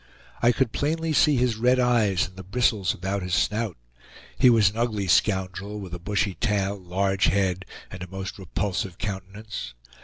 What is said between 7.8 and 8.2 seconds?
and a